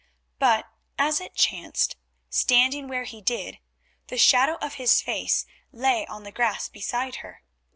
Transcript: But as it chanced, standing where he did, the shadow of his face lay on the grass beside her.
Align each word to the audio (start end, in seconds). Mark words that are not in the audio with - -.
But 0.39 0.65
as 0.97 1.21
it 1.21 1.35
chanced, 1.35 1.95
standing 2.31 2.87
where 2.87 3.03
he 3.03 3.21
did, 3.21 3.59
the 4.07 4.17
shadow 4.17 4.55
of 4.55 4.73
his 4.81 4.99
face 4.99 5.45
lay 5.71 6.07
on 6.07 6.23
the 6.23 6.31
grass 6.31 6.67
beside 6.69 7.17
her. 7.17 7.43